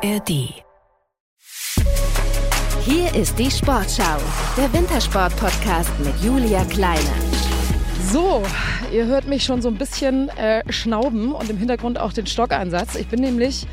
[0.00, 0.54] ARD.
[2.84, 4.18] Hier ist die Sportschau,
[4.56, 7.10] der Wintersport-Podcast mit Julia Kleine.
[8.12, 8.44] So,
[8.92, 12.94] ihr hört mich schon so ein bisschen äh, schnauben und im Hintergrund auch den Stockeinsatz.
[12.94, 13.66] Ich bin nämlich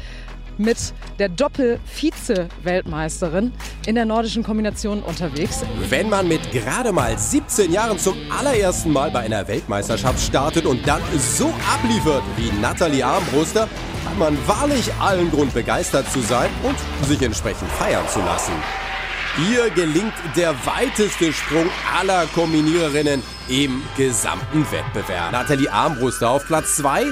[0.57, 0.77] mit
[1.19, 3.51] der Doppel-Vize-Weltmeisterin
[3.85, 5.61] in der nordischen Kombination unterwegs.
[5.89, 10.87] Wenn man mit gerade mal 17 Jahren zum allerersten Mal bei einer Weltmeisterschaft startet und
[10.87, 13.69] dann so abliefert wie Nathalie Armbruster,
[14.15, 18.53] hat man wahrlich allen Grund begeistert zu sein und sich entsprechend feiern zu lassen.
[19.51, 21.69] Ihr gelingt der weiteste Sprung
[21.99, 25.33] aller Kombiniererinnen im gesamten Wettbewerb.
[25.33, 27.07] Nathalie Armbruster auf Platz 2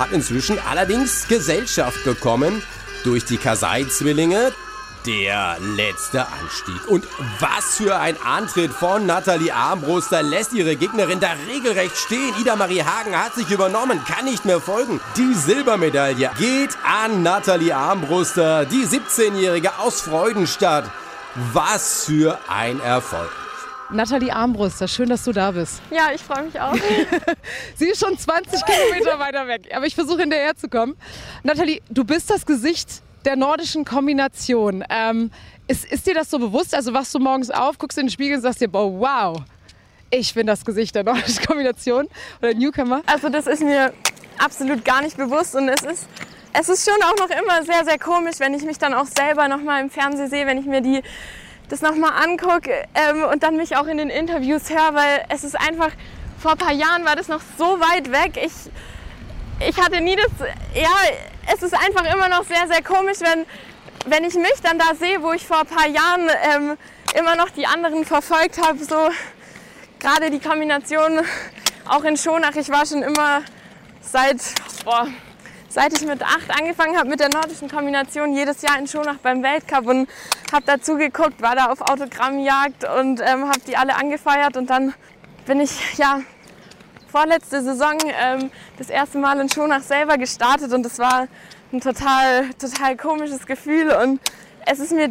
[0.00, 2.60] hat inzwischen allerdings Gesellschaft bekommen
[3.04, 4.52] durch die Kasai-Zwillinge.
[5.06, 6.88] Der letzte Anstieg.
[6.88, 7.06] Und
[7.38, 12.34] was für ein Antritt von Nathalie Armbruster lässt ihre Gegnerin da regelrecht stehen.
[12.40, 15.00] Ida Marie Hagen hat sich übernommen, kann nicht mehr folgen.
[15.16, 20.90] Die Silbermedaille geht an Nathalie Armbruster, die 17-Jährige aus Freudenstadt.
[21.52, 23.30] Was für ein Erfolg.
[23.90, 25.80] Nathalie Armbruster, schön, dass du da bist.
[25.90, 26.74] Ja, ich freue mich auch.
[27.76, 30.96] Sie ist schon 20 Kilometer weiter weg, aber ich versuche hinterher zu kommen.
[31.42, 34.84] Nathalie, du bist das Gesicht der nordischen Kombination.
[34.90, 35.30] Ähm,
[35.66, 36.74] ist, ist dir das so bewusst?
[36.74, 39.42] Also wachst du morgens auf, guckst in den Spiegel und sagst dir, boah, wow,
[40.10, 42.08] ich bin das Gesicht der nordischen Kombination
[42.40, 43.02] oder Newcomer?
[43.06, 43.92] Also das ist mir
[44.38, 46.08] absolut gar nicht bewusst und es ist,
[46.52, 49.48] es ist schon auch noch immer sehr, sehr komisch, wenn ich mich dann auch selber
[49.48, 51.02] noch mal im Fernsehen sehe, wenn ich mir die,
[51.68, 55.44] das noch mal angucke ähm, und dann mich auch in den Interviews höre, weil es
[55.44, 55.90] ist einfach,
[56.38, 58.40] vor ein paar Jahren war das noch so weit weg.
[58.42, 58.52] Ich,
[59.66, 60.88] ich hatte nie das, ja,
[61.52, 63.46] es ist einfach immer noch sehr, sehr komisch, wenn,
[64.06, 66.76] wenn ich mich dann da sehe, wo ich vor ein paar Jahren ähm,
[67.18, 69.10] immer noch die anderen verfolgt habe, so
[69.98, 71.20] gerade die Kombination
[71.88, 72.54] auch in Schonach.
[72.54, 73.42] Ich war schon immer
[74.00, 74.38] seit,
[74.84, 75.08] boah,
[75.68, 79.42] seit ich mit acht angefangen habe mit der nordischen Kombination, jedes Jahr in Schonach beim
[79.42, 80.08] Weltcup und
[80.52, 84.94] habe dazu geguckt, war da auf Autogrammjagd und ähm, habe die alle angefeuert und dann
[85.46, 86.20] bin ich ja
[87.10, 91.28] vorletzte Saison ähm, das erste Mal in Schonach selber gestartet und das war
[91.72, 94.20] ein total, total komisches Gefühl und
[94.66, 95.10] es ist mir,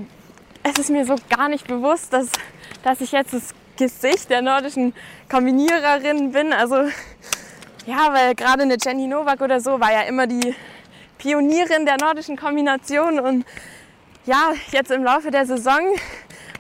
[0.64, 2.28] es ist mir so gar nicht bewusst, dass,
[2.84, 4.94] dass ich jetzt das Gesicht der nordischen
[5.30, 6.54] Kombiniererin bin.
[6.54, 6.76] Also
[7.86, 10.56] ja, weil gerade eine Jenny Novak oder so war ja immer die
[11.18, 13.46] Pionierin der nordischen Kombination und
[14.26, 15.80] ja, jetzt im Laufe der Saison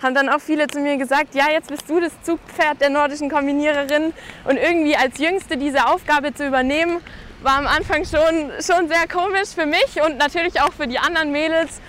[0.01, 3.29] haben dann auch viele zu mir gesagt, ja, jetzt bist du das Zugpferd der nordischen
[3.29, 4.13] Kombiniererin.
[4.45, 6.99] Und irgendwie als Jüngste diese Aufgabe zu übernehmen,
[7.41, 11.31] war am Anfang schon, schon sehr komisch für mich und natürlich auch für die anderen
[11.31, 11.81] Mädels.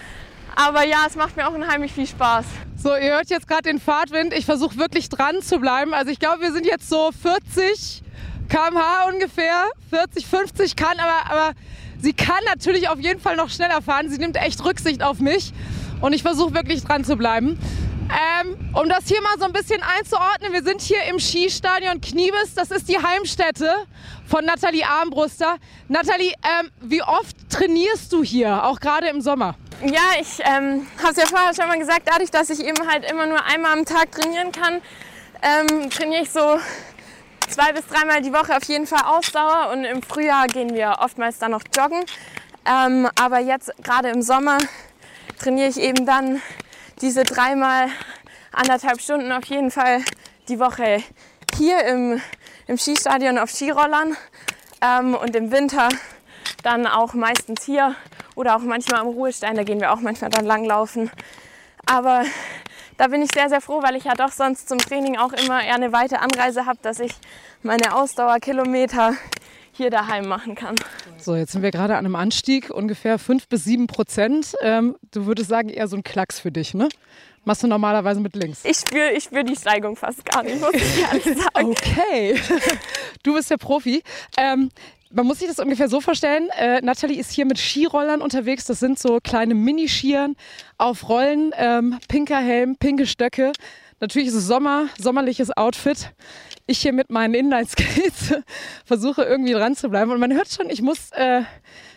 [0.56, 2.44] Aber ja, es macht mir auch unheimlich viel Spaß.
[2.76, 4.32] So, ihr hört jetzt gerade den Fahrtwind.
[4.32, 5.94] Ich versuche wirklich dran zu bleiben.
[5.94, 8.02] Also ich glaube, wir sind jetzt so 40
[8.48, 9.64] km/h ungefähr.
[9.90, 11.52] 40, 50 kann, aber, aber
[12.00, 14.10] sie kann natürlich auf jeden Fall noch schneller fahren.
[14.10, 15.52] Sie nimmt echt Rücksicht auf mich.
[16.00, 17.58] Und ich versuche wirklich dran zu bleiben.
[18.10, 22.54] Ähm, um das hier mal so ein bisschen einzuordnen, wir sind hier im Skistadion Kniebes.
[22.54, 23.86] Das ist die Heimstätte
[24.26, 25.56] von Nathalie Armbruster.
[25.88, 29.54] Nathalie, ähm, wie oft trainierst du hier, auch gerade im Sommer?
[29.82, 33.08] Ja, ich ähm, habe es ja vorher schon mal gesagt, dadurch, dass ich eben halt
[33.10, 34.80] immer nur einmal am Tag trainieren kann,
[35.42, 36.58] ähm, trainiere ich so
[37.48, 41.38] zwei bis dreimal die Woche auf jeden Fall Ausdauer und im Frühjahr gehen wir oftmals
[41.38, 42.04] dann noch joggen.
[42.66, 44.58] Ähm, aber jetzt gerade im Sommer
[45.38, 46.42] trainiere ich eben dann
[47.00, 47.88] diese dreimal
[48.53, 50.03] anderthalb Stunden auf jeden Fall
[50.48, 51.03] die Woche
[51.56, 52.20] hier im,
[52.66, 54.16] im Skistadion auf Skirollern
[54.81, 55.88] ähm, und im Winter
[56.62, 57.94] dann auch meistens hier
[58.34, 61.10] oder auch manchmal am Ruhestein, da gehen wir auch manchmal dann langlaufen.
[61.87, 62.25] Aber
[62.97, 65.62] da bin ich sehr, sehr froh, weil ich ja doch sonst zum Training auch immer
[65.62, 67.14] eher eine weite Anreise habe, dass ich
[67.62, 69.14] meine Ausdauerkilometer
[69.78, 70.77] hier daheim machen kann.
[71.16, 74.55] So, jetzt sind wir gerade an einem Anstieg, ungefähr 5 bis 7 Prozent.
[74.62, 76.89] Ähm, du würdest sagen, eher so ein Klacks für dich, ne?
[77.44, 78.65] Machst du normalerweise mit links?
[78.65, 81.25] Ich spüre ich spür die Steigung fast gar nicht, muss ich ehrlich
[81.55, 81.71] sagen.
[81.71, 82.38] Okay,
[83.22, 84.03] du bist der Profi.
[84.37, 84.69] Ähm,
[85.11, 86.50] man muss sich das ungefähr so vorstellen.
[86.59, 88.67] Äh, Nathalie ist hier mit Skirollern unterwegs.
[88.67, 90.37] Das sind so kleine Miniskieren
[90.76, 93.52] auf Rollen, ähm, pinker Helm, pinke Stöcke.
[94.00, 96.12] Natürlich ist es Sommer, sommerliches Outfit.
[96.67, 98.35] Ich hier mit meinen Inline-Skates
[98.85, 100.12] versuche irgendwie dran zu bleiben.
[100.12, 101.43] Und man hört schon, ich muss, äh,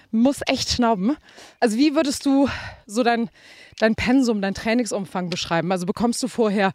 [0.09, 1.15] muss echt schnauben.
[1.59, 2.49] Also wie würdest du
[2.87, 3.29] so dein,
[3.79, 5.71] dein Pensum, dein Trainingsumfang beschreiben?
[5.71, 6.71] Also bekommst du vorher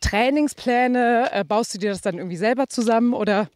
[0.00, 1.30] Trainingspläne?
[1.32, 3.12] Äh, baust du dir das dann irgendwie selber zusammen?
[3.12, 3.48] Oder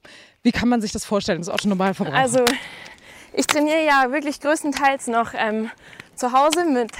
[0.42, 2.18] wie kann man sich das vorstellen, das Otto-Normalverbraucher?
[2.18, 2.44] Also
[3.32, 5.70] ich trainiere ja wirklich größtenteils noch ähm,
[6.14, 6.92] zu Hause mit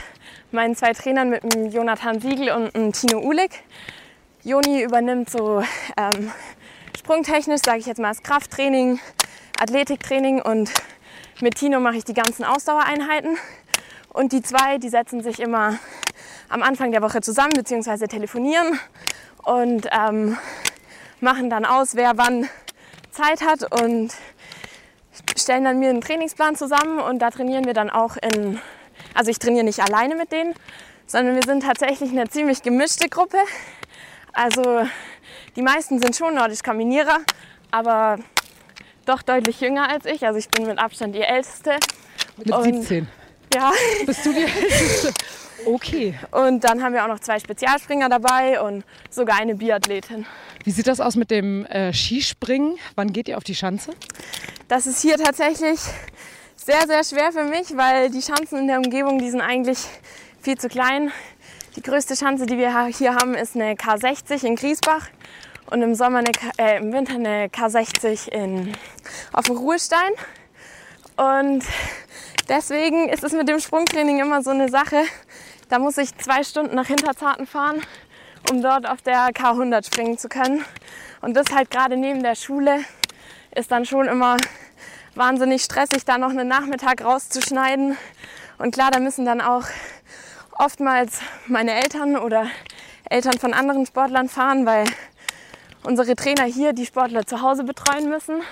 [0.50, 3.50] meinen zwei Trainern, mit dem Jonathan Siegel und dem Tino Ulig.
[4.44, 5.62] Joni übernimmt so
[5.96, 6.30] ähm,
[6.98, 9.00] sprungtechnisch, sage ich jetzt mal, das Krafttraining,
[9.58, 10.70] Athletiktraining und
[11.40, 13.38] mit Tino mache ich die ganzen Ausdauereinheiten.
[14.10, 15.78] Und die zwei, die setzen sich immer
[16.50, 18.78] am Anfang der Woche zusammen, beziehungsweise telefonieren
[19.44, 20.36] und ähm,
[21.20, 22.46] machen dann aus, wer wann
[23.12, 24.12] Zeit hat und
[25.38, 28.60] stellen dann mir einen Trainingsplan zusammen und da trainieren wir dann auch in,
[29.14, 30.54] also ich trainiere nicht alleine mit denen,
[31.06, 33.38] sondern wir sind tatsächlich eine ziemlich gemischte Gruppe.
[34.34, 34.86] Also
[35.56, 37.18] die meisten sind schon Nordisch-Kaminierer,
[37.70, 38.18] aber
[39.06, 40.26] doch deutlich jünger als ich.
[40.26, 41.76] Also ich bin mit Abstand die Älteste.
[42.36, 43.08] Mit Und- 17.
[43.54, 43.70] Ja,
[44.06, 45.12] Bist du die Älteste?
[45.66, 46.18] Okay.
[46.32, 50.26] und dann haben wir auch noch zwei Spezialspringer dabei und sogar eine Biathletin.
[50.64, 52.76] Wie sieht das aus mit dem äh, Skispringen?
[52.96, 53.92] Wann geht ihr auf die Schanze?
[54.68, 55.78] Das ist hier tatsächlich
[56.56, 59.78] sehr, sehr schwer für mich, weil die Schanzen in der Umgebung, die sind eigentlich
[60.42, 61.12] viel zu klein.
[61.76, 65.08] Die größte Schanze, die wir hier haben, ist eine K60 in Griesbach
[65.70, 68.72] und im, Sommer eine, äh, im Winter eine K60 in,
[69.32, 70.12] auf dem Ruhestein.
[71.16, 71.64] Und
[72.48, 75.02] deswegen ist es mit dem Sprungtraining immer so eine Sache.
[75.68, 77.82] Da muss ich zwei Stunden nach Hinterzarten fahren,
[78.52, 80.64] um dort auf der K100 springen zu können.
[81.22, 82.84] Und das halt gerade neben der Schule
[83.52, 84.36] ist dann schon immer
[85.16, 87.96] wahnsinnig stressig, da noch einen Nachmittag rauszuschneiden.
[88.58, 89.64] Und klar, da müssen dann auch
[90.58, 92.46] oftmals meine Eltern oder
[93.08, 94.84] Eltern von anderen Sportlern fahren, weil
[95.84, 98.42] unsere Trainer hier die Sportler zu Hause betreuen müssen.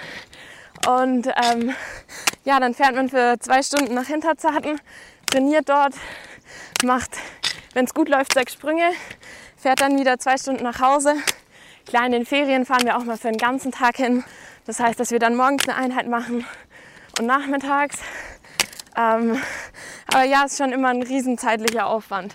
[0.86, 1.74] Und ähm,
[2.44, 4.80] ja, dann fährt man für zwei Stunden nach Hinterzarten,
[5.30, 5.94] trainiert dort,
[6.84, 7.10] macht,
[7.74, 8.90] wenn es gut läuft, sechs Sprünge,
[9.56, 11.14] fährt dann wieder zwei Stunden nach Hause.
[11.86, 14.24] Klar, in den Ferien fahren wir auch mal für den ganzen Tag hin.
[14.66, 16.44] Das heißt, dass wir dann morgens eine Einheit machen
[17.18, 17.98] und nachmittags.
[18.96, 19.40] Ähm,
[20.12, 22.34] aber ja, ist schon immer ein riesen zeitlicher Aufwand.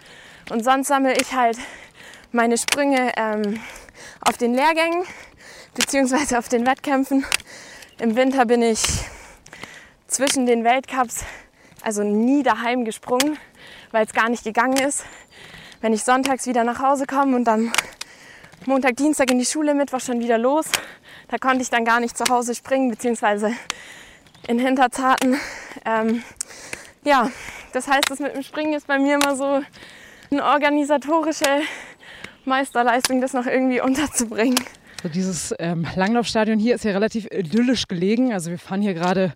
[0.50, 1.58] Und sonst sammle ich halt
[2.32, 3.60] meine Sprünge ähm,
[4.22, 5.04] auf den Lehrgängen
[5.76, 7.26] beziehungsweise auf den Wettkämpfen.
[8.00, 8.82] Im Winter bin ich
[10.08, 11.24] zwischen den Weltcups
[11.84, 13.38] also nie daheim gesprungen,
[13.92, 15.04] weil es gar nicht gegangen ist.
[15.80, 17.72] Wenn ich sonntags wieder nach Hause komme und dann
[18.66, 20.66] Montag, Dienstag in die Schule, Mittwoch schon wieder los,
[21.30, 23.54] da konnte ich dann gar nicht zu Hause springen, beziehungsweise
[24.48, 25.40] in Hinterzarten.
[25.86, 26.24] Ähm,
[27.04, 27.30] ja,
[27.78, 29.62] das heißt, das mit dem Springen ist bei mir immer so
[30.32, 31.62] eine organisatorische
[32.44, 34.60] Meisterleistung, das noch irgendwie unterzubringen.
[35.04, 38.34] So dieses ähm, Langlaufstadion hier ist ja relativ idyllisch gelegen.
[38.34, 39.34] Also wir fahren hier gerade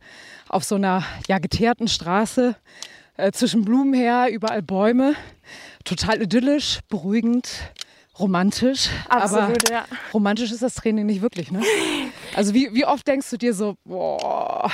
[0.50, 2.56] auf so einer ja, geteerten Straße
[3.18, 5.14] äh, zwischen Blumen her, überall Bäume.
[5.84, 7.48] Total idyllisch, beruhigend,
[8.18, 8.90] romantisch.
[9.08, 9.86] Absolut, Aber ja.
[10.16, 11.62] romantisch ist das Training nicht wirklich, ne?
[12.36, 14.72] Also wie, wie oft denkst du dir so, boah,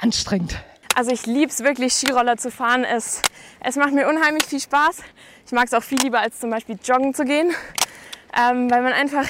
[0.00, 0.56] anstrengend.
[1.00, 2.84] Also ich liebe es wirklich, Skiroller zu fahren.
[2.84, 3.22] Es,
[3.60, 4.98] es macht mir unheimlich viel Spaß.
[5.46, 7.54] Ich mag es auch viel lieber, als zum Beispiel joggen zu gehen.
[8.38, 9.24] Ähm, weil man einfach,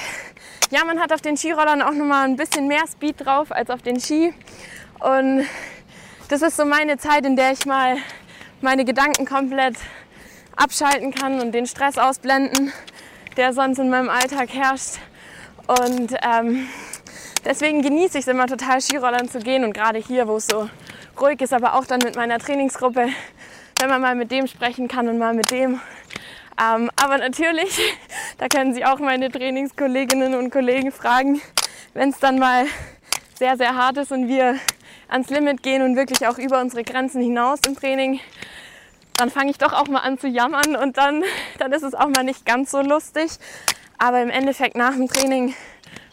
[0.72, 3.82] ja, man hat auf den Skirollern auch nochmal ein bisschen mehr Speed drauf als auf
[3.82, 4.34] den Ski.
[4.98, 5.46] Und
[6.28, 7.98] das ist so meine Zeit, in der ich mal
[8.60, 9.76] meine Gedanken komplett
[10.56, 12.72] abschalten kann und den Stress ausblenden,
[13.36, 14.98] der sonst in meinem Alltag herrscht.
[15.68, 16.68] Und ähm,
[17.44, 19.62] deswegen genieße ich es immer total, Skirollern zu gehen.
[19.62, 20.68] Und gerade hier, wo es so
[21.20, 23.08] ruhig ist, aber auch dann mit meiner Trainingsgruppe,
[23.80, 25.80] wenn man mal mit dem sprechen kann und mal mit dem.
[26.60, 27.80] Ähm, aber natürlich,
[28.38, 31.40] da können Sie auch meine Trainingskolleginnen und Kollegen fragen,
[31.94, 32.66] wenn es dann mal
[33.34, 34.56] sehr, sehr hart ist und wir
[35.08, 38.20] ans Limit gehen und wirklich auch über unsere Grenzen hinaus im Training,
[39.16, 41.24] dann fange ich doch auch mal an zu jammern und dann,
[41.58, 43.30] dann ist es auch mal nicht ganz so lustig.
[43.98, 45.54] Aber im Endeffekt nach dem Training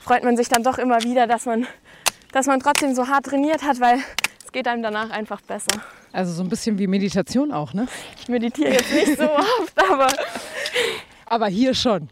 [0.02, 1.68] freut man sich dann doch immer wieder, dass man,
[2.32, 4.00] dass man trotzdem so hart trainiert hat, weil
[4.48, 5.68] es geht einem danach einfach besser.
[6.13, 7.86] Also so ein bisschen wie Meditation auch, ne?
[8.18, 9.30] Ich meditiere jetzt nicht so
[9.62, 10.08] oft, aber
[11.25, 12.10] Aber hier schon.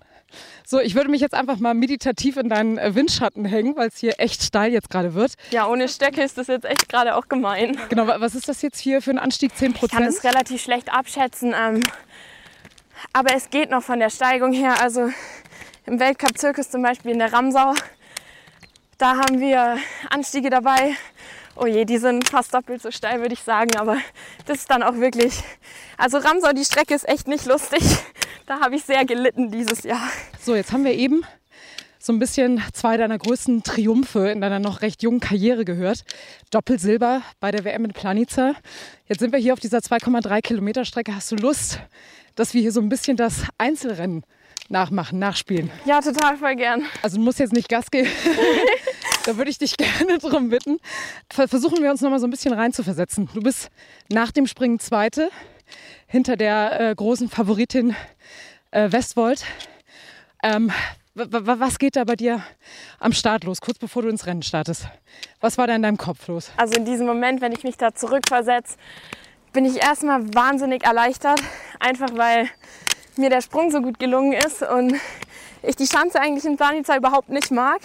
[0.68, 4.15] So, ich würde mich jetzt einfach mal meditativ in deinen Windschatten hängen, weil es hier
[4.20, 5.36] echt steil jetzt gerade wird.
[5.51, 7.77] ja, ohne Stöcke ist das jetzt echt gerade auch gemein.
[7.88, 9.51] Genau, wa- was ist das jetzt hier für ein Anstieg?
[9.54, 10.08] 10% Ich kann Prozent?
[10.10, 11.82] es relativ schlecht abschätzen, ähm,
[13.13, 14.82] aber es geht noch von der Steigung her.
[14.82, 15.10] Also
[15.86, 17.74] im Weltcup-Zirkus zum Beispiel in der Ramsau,
[18.98, 19.77] da haben wir
[20.10, 20.96] Anstiege dabei.
[21.56, 23.76] Oh je, die sind fast doppelt so steil, würde ich sagen.
[23.78, 23.98] Aber
[24.46, 25.34] das ist dann auch wirklich.
[25.98, 27.82] Also Ramsau, die Strecke ist echt nicht lustig.
[28.46, 30.08] Da habe ich sehr gelitten dieses Jahr.
[30.40, 31.24] So, jetzt haben wir eben
[31.98, 36.04] so ein bisschen zwei deiner größten Triumphe in deiner noch recht jungen Karriere gehört.
[36.52, 38.54] Doppelsilber bei der WM in Planica.
[39.08, 41.16] Jetzt sind wir hier auf dieser 2,3 Kilometer Strecke.
[41.16, 41.80] Hast du Lust,
[42.36, 44.24] dass wir hier so ein bisschen das Einzelrennen
[44.70, 45.72] nachmachen, nachspielen?
[45.86, 46.84] Ja, total voll gern.
[47.02, 48.10] Also du musst jetzt nicht Gas geben.
[49.25, 50.79] da würde ich dich gerne drum bitten.
[51.32, 53.29] Ver- Versuchen wir uns noch mal so ein bisschen reinzuversetzen.
[53.34, 53.70] Du bist
[54.10, 55.29] nach dem Springen Zweite
[56.08, 57.96] hinter der äh, großen Favoritin
[58.72, 59.44] äh, Westwold.
[60.44, 60.72] Ähm,
[61.15, 62.44] wa- wa- was geht da bei dir
[63.00, 64.88] am Start los, kurz bevor du ins Rennen startest?
[65.41, 66.51] Was war da in deinem Kopf los?
[66.58, 68.75] Also in diesem Moment, wenn ich mich da zurückversetze,
[69.53, 71.39] bin ich erstmal wahnsinnig erleichtert,
[71.79, 72.50] einfach weil
[73.17, 74.94] mir der Sprung so gut gelungen ist und
[75.63, 77.79] ich die Schanze eigentlich in Planica überhaupt nicht mag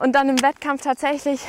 [0.00, 1.40] und dann im Wettkampf tatsächlich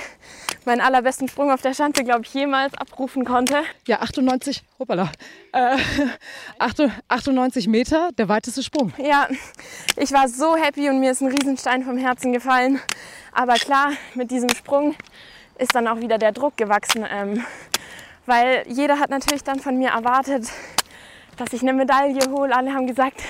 [0.66, 3.64] meinen allerbesten Sprung auf der Schanze, glaube ich, jemals abrufen konnte.
[3.88, 5.10] Ja, 98, hoppala,
[5.54, 5.78] äh,
[6.60, 8.94] 98 Meter, der weiteste Sprung.
[8.98, 9.28] Ja,
[9.96, 12.80] ich war so happy und mir ist ein Riesenstein vom Herzen gefallen.
[13.32, 14.96] Aber klar, mit diesem Sprung
[15.58, 17.44] ist dann auch wieder der Druck gewachsen, ähm,
[18.26, 20.46] weil jeder hat natürlich dann von mir erwartet,
[21.38, 22.54] dass ich eine Medaille hole.
[22.56, 23.22] Alle haben gesagt,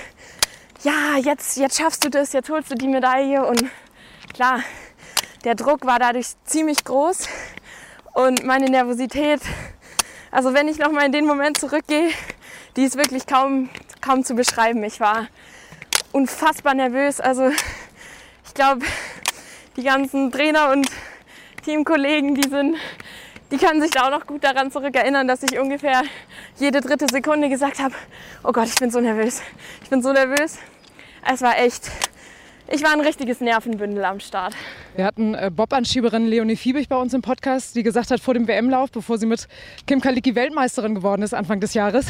[0.84, 3.46] ja, jetzt, jetzt schaffst du das, jetzt holst du die Medaille.
[3.46, 3.64] Und
[4.34, 4.62] klar,
[5.44, 7.28] der Druck war dadurch ziemlich groß
[8.14, 9.42] und meine Nervosität,
[10.30, 12.10] also wenn ich noch mal in den Moment zurückgehe,
[12.76, 13.70] die ist wirklich kaum,
[14.02, 14.84] kaum zu beschreiben.
[14.84, 15.28] Ich war
[16.12, 17.20] unfassbar nervös.
[17.20, 17.50] Also
[18.46, 18.86] ich glaube,
[19.76, 20.88] die ganzen Trainer und
[21.66, 22.78] Teamkollegen, die sind,
[23.52, 26.04] die können sich da auch noch gut daran zurückerinnern, dass ich ungefähr
[26.58, 27.96] jede dritte Sekunde gesagt habe,
[28.44, 29.42] oh Gott, ich bin so nervös.
[29.84, 30.58] Ich bin so nervös.
[31.30, 31.92] Es war echt
[32.74, 34.56] ich war ein richtiges Nervenbündel am Start.
[34.96, 38.48] Wir hatten äh, Bob-Anschieberin Leonie Fiebig bei uns im Podcast, die gesagt hat vor dem
[38.48, 39.48] WM-Lauf, bevor sie mit
[39.88, 42.08] Kim Kalicki Weltmeisterin geworden ist Anfang des Jahres,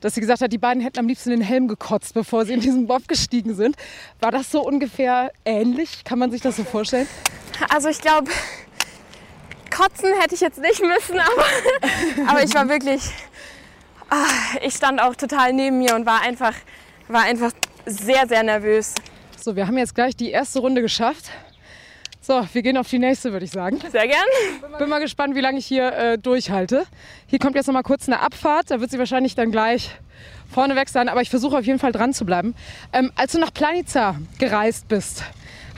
[0.00, 2.60] dass sie gesagt hat, die beiden hätten am liebsten den Helm gekotzt, bevor sie in
[2.60, 3.76] diesen Bob gestiegen sind.
[4.20, 6.04] War das so ungefähr ähnlich?
[6.04, 7.08] Kann man sich das so vorstellen?
[7.74, 8.30] Also ich glaube,
[9.76, 13.02] kotzen hätte ich jetzt nicht müssen, aber, aber ich war wirklich,
[14.08, 16.54] ach, ich stand auch total neben mir und war einfach,
[17.08, 17.50] war einfach
[17.86, 18.94] sehr, sehr nervös.
[19.46, 21.26] So, wir haben jetzt gleich die erste Runde geschafft.
[22.20, 23.78] So, wir gehen auf die nächste, würde ich sagen.
[23.92, 24.76] Sehr gern.
[24.76, 26.84] Bin mal gespannt, wie lange ich hier äh, durchhalte.
[27.28, 28.72] Hier kommt jetzt noch mal kurz eine Abfahrt.
[28.72, 29.92] Da wird sie wahrscheinlich dann gleich
[30.50, 31.08] vorne weg sein.
[31.08, 32.56] Aber ich versuche auf jeden Fall dran zu bleiben.
[32.92, 35.22] Ähm, als du nach Planica gereist bist,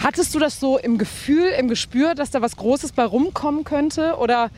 [0.02, 4.16] hattest du das so im Gefühl, im Gespür, dass da was Großes bei rumkommen könnte?
[4.16, 4.48] Oder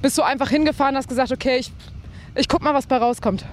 [0.00, 1.70] bist du einfach hingefahren und hast gesagt, okay, ich,
[2.34, 3.44] ich guck mal, was bei rauskommt?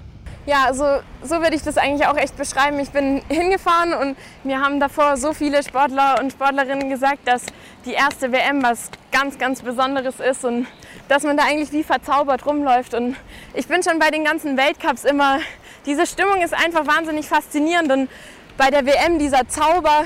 [0.49, 0.83] Ja, also
[1.21, 2.79] so würde ich das eigentlich auch echt beschreiben.
[2.79, 7.43] Ich bin hingefahren und mir haben davor so viele Sportler und Sportlerinnen gesagt, dass
[7.85, 10.65] die erste WM was ganz, ganz Besonderes ist und
[11.07, 12.95] dass man da eigentlich wie verzaubert rumläuft.
[12.95, 13.15] Und
[13.53, 15.37] ich bin schon bei den ganzen Weltcups immer,
[15.85, 18.09] diese Stimmung ist einfach wahnsinnig faszinierend und
[18.57, 20.05] bei der WM dieser Zauber,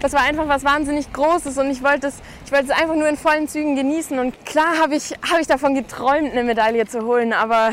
[0.00, 3.06] das war einfach was wahnsinnig Großes und ich wollte es, ich wollte es einfach nur
[3.06, 4.18] in vollen Zügen genießen.
[4.18, 7.70] Und klar habe ich, hab ich davon geträumt, eine Medaille zu holen, aber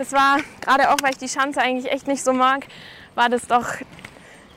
[0.00, 2.66] das war, gerade auch weil ich die Schanze eigentlich echt nicht so mag,
[3.14, 3.66] war das doch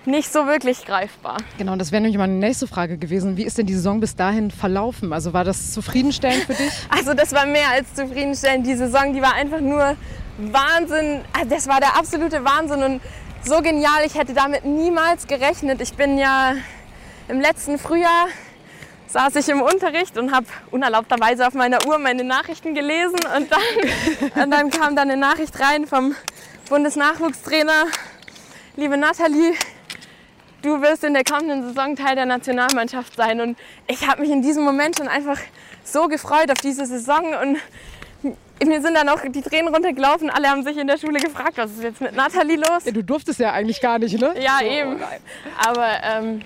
[0.05, 1.37] nicht so wirklich greifbar.
[1.57, 3.35] Genau, das wäre nämlich meine nächste Frage gewesen.
[3.35, 5.11] Wie ist denn die Saison bis dahin verlaufen?
[5.11, 6.71] Also war das zufriedenstellend für dich?
[6.89, 8.65] Also das war mehr als zufriedenstellend.
[8.65, 9.97] Die Saison, die war einfach nur
[10.37, 11.21] Wahnsinn.
[11.33, 13.01] Also das war der absolute Wahnsinn und
[13.43, 14.05] so genial.
[14.05, 15.81] Ich hätte damit niemals gerechnet.
[15.81, 16.53] Ich bin ja
[17.27, 18.27] im letzten Frühjahr
[19.13, 24.41] saß ich im Unterricht und habe unerlaubterweise auf meiner Uhr meine Nachrichten gelesen und dann,
[24.43, 26.15] und dann kam dann eine Nachricht rein vom
[26.67, 27.85] Bundesnachwuchstrainer,
[28.75, 29.53] liebe Nathalie,
[30.63, 33.39] du wirst in der kommenden Saison Teil der Nationalmannschaft sein.
[33.39, 35.37] Und ich habe mich in diesem Moment schon einfach
[35.83, 37.57] so gefreut auf diese Saison und
[38.65, 40.31] mir sind dann auch die Tränen runtergelaufen.
[40.31, 42.85] Alle haben sich in der Schule gefragt, was ist jetzt mit Nathalie los?
[42.85, 44.33] Ja, du durftest ja eigentlich gar nicht, ne?
[44.41, 44.99] Ja, so, eben.
[45.57, 46.41] Aber ähm,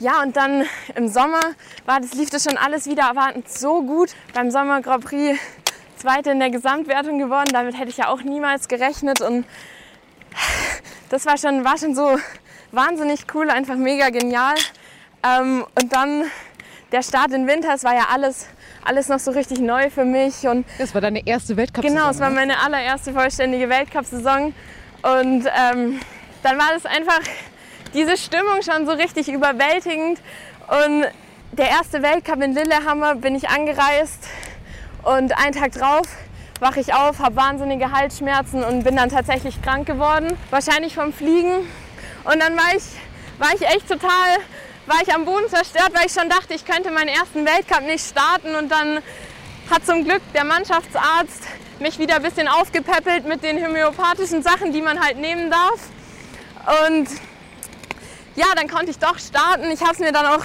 [0.00, 0.64] ja, und dann
[0.94, 1.40] im Sommer
[1.86, 4.10] war das, lief das schon alles wieder erwartend so gut.
[4.34, 5.38] Beim Sommer Grand Prix
[5.98, 7.48] Zweite in der Gesamtwertung geworden.
[7.52, 9.20] Damit hätte ich ja auch niemals gerechnet.
[9.20, 9.44] Und
[11.08, 12.18] das war schon, war schon so
[12.72, 14.54] wahnsinnig cool, einfach mega genial.
[15.22, 16.24] Ähm, und dann
[16.92, 18.46] der Start in Winter, es war ja alles,
[18.84, 20.46] alles noch so richtig neu für mich.
[20.46, 21.96] Und das war deine erste Weltcup-Saison?
[21.96, 24.54] Genau, es war meine allererste vollständige Weltcup-Saison.
[25.02, 26.00] Und ähm,
[26.42, 27.20] dann war das einfach
[27.94, 30.20] diese Stimmung schon so richtig überwältigend.
[30.68, 31.06] Und
[31.52, 34.28] der erste Weltcup in Lillehammer bin ich angereist
[35.02, 36.06] und einen Tag drauf
[36.60, 40.36] wache ich auf, habe wahnsinnige Halsschmerzen und bin dann tatsächlich krank geworden.
[40.50, 41.68] Wahrscheinlich vom Fliegen.
[42.24, 42.82] Und dann war ich,
[43.38, 44.38] war ich echt total,
[44.86, 48.04] war ich am Boden zerstört, weil ich schon dachte, ich könnte meinen ersten Weltcup nicht
[48.04, 48.54] starten.
[48.54, 48.98] Und dann
[49.70, 51.44] hat zum Glück der Mannschaftsarzt
[51.78, 55.80] mich wieder ein bisschen aufgepäppelt mit den homöopathischen Sachen, die man halt nehmen darf.
[56.88, 57.08] Und
[58.38, 59.70] ja, dann konnte ich doch starten.
[59.70, 60.44] Ich habe es mir dann auch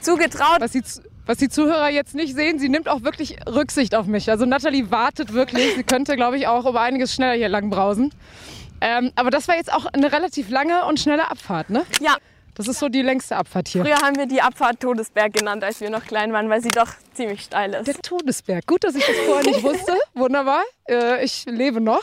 [0.00, 0.60] zugetraut.
[0.60, 0.82] Was die,
[1.26, 4.30] was die Zuhörer jetzt nicht sehen, sie nimmt auch wirklich Rücksicht auf mich.
[4.30, 5.74] Also Nathalie wartet wirklich.
[5.76, 8.12] Sie könnte, glaube ich, auch über einiges schneller hier lang brausen.
[8.80, 11.84] Ähm, aber das war jetzt auch eine relativ lange und schnelle Abfahrt, ne?
[12.00, 12.16] Ja.
[12.54, 13.84] Das ist so die längste Abfahrt hier.
[13.84, 16.88] Früher haben wir die Abfahrt Todesberg genannt, als wir noch klein waren, weil sie doch
[17.14, 17.86] ziemlich steil ist.
[17.86, 18.66] Der Todesberg.
[18.66, 19.92] Gut, dass ich das vorher nicht wusste.
[20.14, 20.62] Wunderbar.
[20.88, 22.02] Äh, ich lebe noch.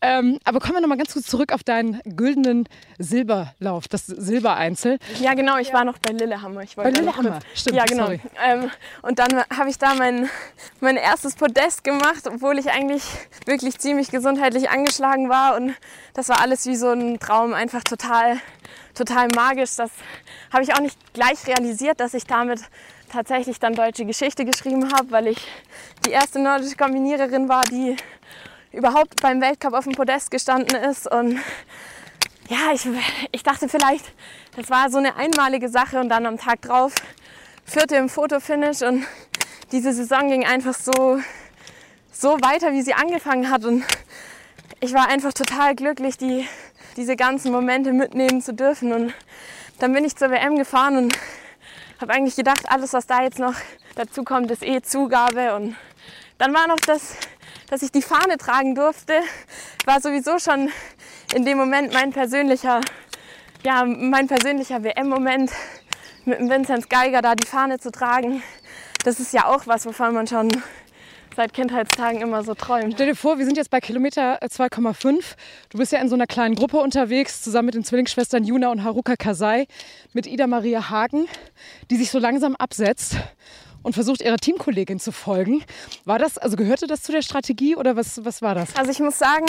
[0.00, 2.68] Ähm, aber kommen wir nochmal ganz kurz zurück auf deinen güldenen
[2.98, 4.98] Silberlauf, das Silbereinzel.
[5.20, 6.62] Ja, genau, ich war noch bei Lillehammer.
[6.62, 8.10] Ich Bei wollte Lillehammer, stimmt, Ja, genau.
[8.44, 8.70] Ähm,
[9.02, 10.28] und dann habe ich da mein,
[10.80, 13.04] mein erstes Podest gemacht, obwohl ich eigentlich
[13.46, 15.56] wirklich ziemlich gesundheitlich angeschlagen war.
[15.56, 15.74] Und
[16.12, 18.38] das war alles wie so ein Traum, einfach total,
[18.94, 19.76] total magisch.
[19.76, 19.90] Das
[20.52, 22.60] habe ich auch nicht gleich realisiert, dass ich damit
[23.10, 25.38] tatsächlich dann deutsche Geschichte geschrieben habe, weil ich
[26.04, 27.96] die erste nordische Kombiniererin war, die
[28.74, 31.10] überhaupt beim Weltcup auf dem Podest gestanden ist.
[31.10, 31.40] Und
[32.48, 32.86] ja, ich,
[33.32, 34.04] ich dachte vielleicht,
[34.56, 36.94] das war so eine einmalige Sache und dann am Tag drauf
[37.64, 39.06] vierte im Fotofinish und
[39.72, 41.18] diese Saison ging einfach so,
[42.12, 43.82] so weiter, wie sie angefangen hat und
[44.80, 46.46] ich war einfach total glücklich, die,
[46.96, 49.14] diese ganzen Momente mitnehmen zu dürfen und
[49.78, 51.18] dann bin ich zur WM gefahren und
[52.00, 53.54] habe eigentlich gedacht, alles, was da jetzt noch
[53.94, 55.74] dazu kommt, ist eh Zugabe und
[56.38, 57.16] dann war noch das,
[57.68, 59.14] dass ich die Fahne tragen durfte,
[59.84, 60.70] war sowieso schon
[61.34, 62.80] in dem Moment mein persönlicher,
[63.64, 65.50] ja, mein persönlicher WM-Moment
[66.24, 68.42] mit dem Vinzenz Geiger da die Fahne zu tragen.
[69.04, 70.48] Das ist ja auch was, wovon man schon
[71.36, 72.94] seit Kindheitstagen immer so träumt.
[72.94, 75.34] Stell dir vor, wir sind jetzt bei Kilometer äh, 2,5.
[75.70, 78.84] Du bist ja in so einer kleinen Gruppe unterwegs, zusammen mit den Zwillingsschwestern Juna und
[78.84, 79.66] Haruka Kasai,
[80.12, 81.26] mit Ida Maria Hagen,
[81.90, 83.16] die sich so langsam absetzt
[83.84, 85.62] und versucht, ihrer Teamkollegin zu folgen.
[86.04, 88.74] War das, also gehörte das zu der Strategie oder was, was war das?
[88.74, 89.46] Also ich muss sagen,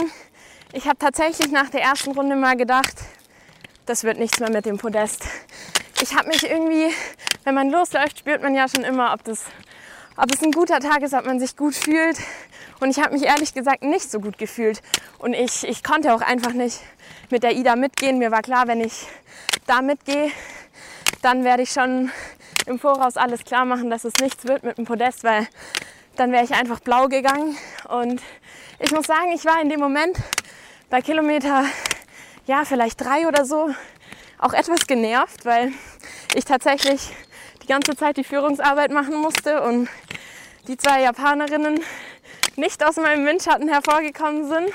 [0.73, 2.95] ich habe tatsächlich nach der ersten Runde mal gedacht,
[3.87, 5.23] das wird nichts mehr mit dem Podest.
[6.01, 6.93] Ich habe mich irgendwie,
[7.45, 9.43] wenn man losläuft, spürt man ja schon immer, ob, das,
[10.17, 12.17] ob es ein guter Tag ist, ob man sich gut fühlt.
[12.81, 14.81] Und ich habe mich ehrlich gesagt nicht so gut gefühlt.
[15.17, 16.81] Und ich, ich konnte auch einfach nicht
[17.31, 18.17] mit der Ida mitgehen.
[18.17, 19.07] Mir war klar, wenn ich
[19.65, 20.29] da mitgehe,
[21.21, 22.11] dann werde ich schon
[22.65, 25.47] im Voraus alles klar machen, dass es nichts wird mit dem Podest, weil
[26.15, 27.57] dann wäre ich einfach blau gegangen.
[27.89, 28.21] Und
[28.79, 30.17] ich muss sagen, ich war in dem Moment
[30.89, 31.65] bei Kilometer,
[32.45, 33.69] ja, vielleicht drei oder so,
[34.39, 35.71] auch etwas genervt, weil
[36.33, 37.09] ich tatsächlich
[37.63, 39.89] die ganze Zeit die Führungsarbeit machen musste und
[40.67, 41.79] die zwei Japanerinnen
[42.55, 44.71] nicht aus meinem Windschatten hervorgekommen sind,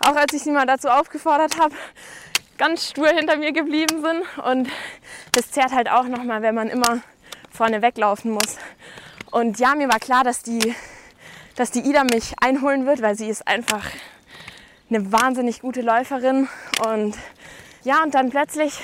[0.00, 1.74] auch als ich sie mal dazu aufgefordert habe,
[2.58, 4.44] ganz stur hinter mir geblieben sind.
[4.44, 4.68] Und
[5.32, 7.00] das zerrt halt auch nochmal, wenn man immer
[7.52, 8.56] vorne weglaufen muss.
[9.30, 10.74] Und ja, mir war klar, dass die,
[11.56, 13.84] dass die Ida mich einholen wird, weil sie ist einfach
[14.90, 16.48] eine wahnsinnig gute Läuferin.
[16.86, 17.16] Und
[17.84, 18.80] ja, und dann plötzlich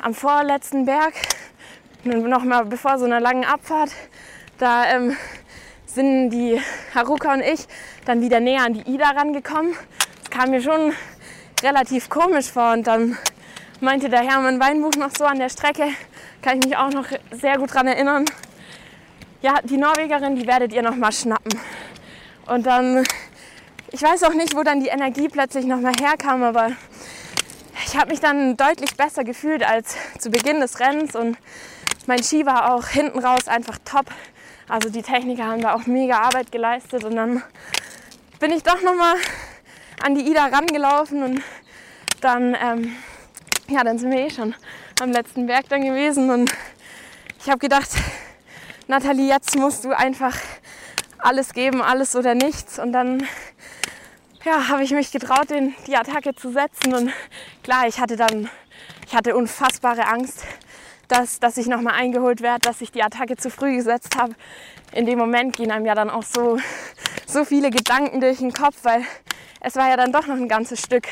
[0.00, 1.14] am vorletzten Berg,
[2.04, 3.90] noch mal bevor so einer langen Abfahrt,
[4.58, 5.16] da ähm,
[5.86, 6.60] sind die
[6.94, 7.66] Haruka und ich
[8.04, 9.74] dann wieder näher an die Ida rangekommen.
[10.20, 10.92] Das kam mir schon
[11.62, 12.72] relativ komisch vor.
[12.72, 13.16] Und dann
[13.80, 15.88] meinte der Hermann Weinbuch noch so an der Strecke,
[16.42, 18.24] kann ich mich auch noch sehr gut daran erinnern.
[19.40, 21.58] Ja, die Norwegerin, die werdet ihr noch mal schnappen.
[22.46, 23.04] Und dann,
[23.92, 26.72] ich weiß auch nicht, wo dann die Energie plötzlich noch mal herkam, aber
[27.86, 31.36] ich habe mich dann deutlich besser gefühlt als zu Beginn des Rennens und
[32.06, 34.06] mein Ski war auch hinten raus einfach top.
[34.68, 37.42] Also die Techniker haben da auch mega Arbeit geleistet und dann
[38.40, 39.14] bin ich doch noch mal
[40.02, 41.42] an die Ida rangelaufen und
[42.20, 42.96] dann, ähm,
[43.68, 44.54] ja, dann sind wir eh schon
[45.02, 46.52] am letzten Berg dann gewesen und
[47.40, 47.90] ich habe gedacht,
[48.86, 50.36] Nathalie, jetzt musst du einfach
[51.18, 53.26] alles geben, alles oder nichts und dann
[54.44, 57.12] ja, habe ich mich getraut, den, die Attacke zu setzen und
[57.64, 58.48] klar, ich hatte dann,
[59.04, 60.44] ich hatte unfassbare Angst,
[61.08, 64.34] dass, dass ich nochmal eingeholt werde, dass ich die Attacke zu früh gesetzt habe.
[64.92, 66.58] In dem Moment gehen einem ja dann auch so,
[67.26, 69.02] so viele Gedanken durch den Kopf, weil
[69.60, 71.08] es war ja dann doch noch ein ganzes Stück.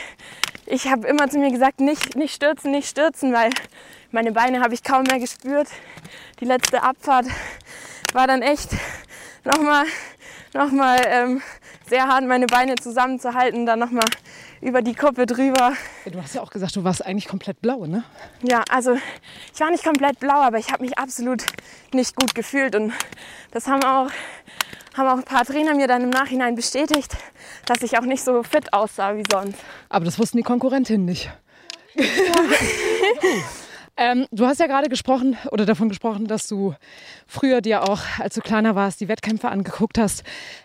[0.70, 3.50] Ich habe immer zu mir gesagt, nicht, nicht stürzen, nicht stürzen, weil
[4.12, 5.66] meine Beine habe ich kaum mehr gespürt.
[6.38, 7.26] Die letzte Abfahrt
[8.12, 8.70] war dann echt
[9.44, 9.84] nochmal
[10.52, 11.42] noch mal, ähm,
[11.88, 14.04] sehr hart, meine Beine zusammenzuhalten, dann nochmal
[14.60, 15.72] über die Kuppe drüber.
[16.06, 18.04] Du hast ja auch gesagt, du warst eigentlich komplett blau, ne?
[18.42, 18.96] Ja, also
[19.54, 21.44] ich war nicht komplett blau, aber ich habe mich absolut
[21.92, 22.74] nicht gut gefühlt.
[22.74, 22.92] Und
[23.52, 24.10] das haben auch,
[24.96, 27.16] haben auch ein paar Trainer mir dann im Nachhinein bestätigt,
[27.66, 29.58] dass ich auch nicht so fit aussah wie sonst.
[29.88, 31.30] Aber das wussten die Konkurrentinnen nicht.
[33.96, 36.74] ähm, du hast ja gerade gesprochen oder davon gesprochen, dass du
[37.26, 40.24] früher dir auch, als du kleiner warst, die Wettkämpfe angeguckt hast.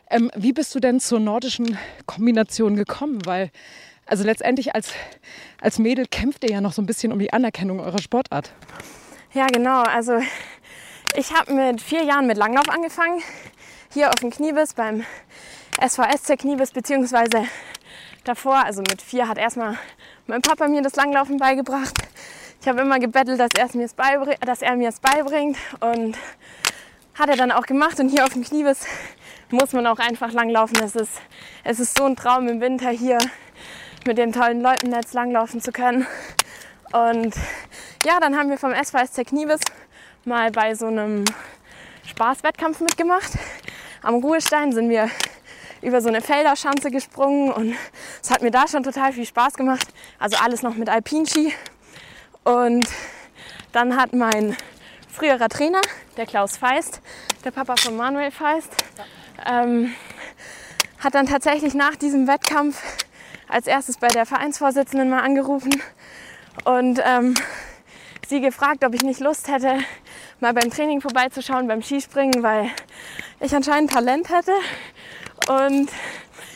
[0.10, 3.20] Ähm, wie bist du denn zur nordischen Kombination gekommen?
[3.26, 3.52] Weil,
[4.06, 4.94] also letztendlich als,
[5.62, 8.52] als Mädel kämpft ihr ja noch so ein bisschen um die Anerkennung eurer Sportart.
[9.34, 9.82] Ja, genau.
[9.82, 10.20] Also
[11.18, 13.22] ich habe mit vier Jahren mit Langlauf angefangen.
[13.96, 15.06] Hier auf dem Kniebiss beim
[15.80, 17.46] SVSC Kniebiss, beziehungsweise
[18.26, 19.78] davor, also mit vier hat erstmal
[20.28, 21.96] mein Papa mir das Langlaufen beigebracht.
[22.60, 23.96] Ich habe immer gebettelt, dass, er es
[24.42, 26.18] dass er mir es beibringt und
[27.14, 27.98] hat er dann auch gemacht.
[28.02, 28.86] Und hier auf dem Kniebiss
[29.50, 30.76] muss man auch einfach langlaufen.
[30.84, 31.22] Es ist,
[31.64, 33.20] es ist so ein Traum im Winter hier
[34.06, 36.06] mit den tollen Leuten jetzt langlaufen zu können.
[36.92, 37.34] Und
[38.06, 39.62] ja, dann haben wir vom SVSC Kniebis
[40.26, 41.24] mal bei so einem
[42.10, 43.32] Spaßwettkampf mitgemacht.
[44.06, 45.10] Am Ruhestein sind wir
[45.82, 47.74] über so eine Felderschanze gesprungen und
[48.22, 49.88] es hat mir da schon total viel Spaß gemacht.
[50.20, 51.52] Also alles noch mit Alpinski.
[52.44, 52.88] Und
[53.72, 54.56] dann hat mein
[55.12, 55.82] früherer Trainer,
[56.18, 57.02] der Klaus Feist,
[57.44, 58.70] der Papa von Manuel Feist,
[59.44, 59.96] ähm,
[61.00, 62.80] hat dann tatsächlich nach diesem Wettkampf
[63.50, 65.82] als erstes bei der Vereinsvorsitzenden mal angerufen
[66.66, 67.34] und ähm,
[68.28, 69.80] sie gefragt, ob ich nicht Lust hätte,
[70.42, 72.70] mal beim Training vorbeizuschauen, beim Skispringen, weil
[73.46, 74.52] ich anscheinend Talent hätte.
[75.48, 75.90] Und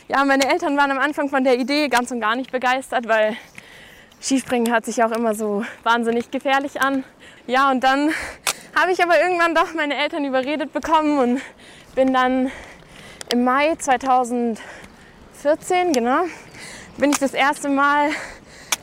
[0.08, 3.38] ja, meine Eltern waren am Anfang von der Idee ganz und gar nicht begeistert, weil
[4.22, 7.04] Skispringen hört sich auch immer so wahnsinnig gefährlich an.
[7.46, 8.12] Ja, und dann
[8.76, 11.42] habe ich aber irgendwann doch meine Eltern überredet bekommen und
[11.96, 12.52] bin dann
[13.32, 14.58] im Mai 2014,
[15.94, 16.24] genau,
[16.98, 18.10] bin ich das erste Mal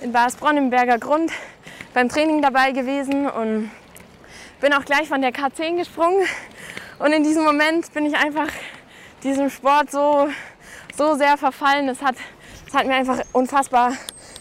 [0.01, 1.33] in Baersbronn im Berger Grund
[1.93, 3.71] beim Training dabei gewesen und
[4.61, 6.25] bin auch gleich von der K10 gesprungen.
[6.99, 8.49] Und in diesem Moment bin ich einfach
[9.23, 10.29] diesem Sport so,
[10.97, 11.89] so sehr verfallen.
[11.89, 12.17] Es hat,
[12.67, 13.93] es hat mir einfach unfassbar,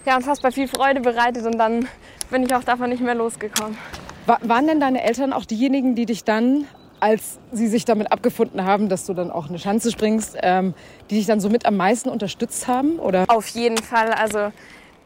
[0.05, 1.87] ja, unfassbar viel Freude bereitet und dann
[2.29, 3.77] bin ich auch davon nicht mehr losgekommen.
[4.25, 6.65] waren denn deine Eltern auch diejenigen, die dich dann,
[6.99, 10.73] als sie sich damit abgefunden haben, dass du dann auch eine Schanze springst, ähm,
[11.09, 12.99] die dich dann so mit am meisten unterstützt haben?
[12.99, 13.25] Oder?
[13.27, 14.13] Auf jeden Fall.
[14.13, 14.51] Also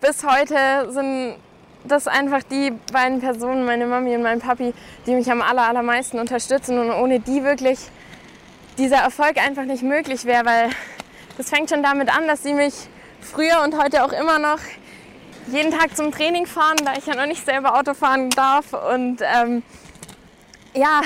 [0.02, 1.36] bis heute sind
[1.84, 4.74] das einfach die beiden Personen, meine Mami und mein Papi,
[5.06, 7.80] die mich am aller, allermeisten unterstützen und ohne die wirklich
[8.78, 10.70] dieser Erfolg einfach nicht möglich wäre, weil
[11.38, 12.74] das fängt schon damit an, dass sie mich
[13.22, 14.60] früher und heute auch immer noch
[15.48, 18.74] jeden Tag zum Training fahren, da ich ja noch nicht selber Auto fahren darf.
[18.74, 19.64] Und ähm,
[20.74, 21.02] ja,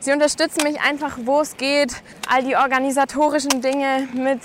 [0.00, 1.94] sie unterstützen mich einfach, wo es geht.
[2.28, 4.40] All die organisatorischen Dinge mit